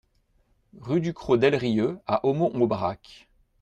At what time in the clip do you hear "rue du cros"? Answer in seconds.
0.79-1.37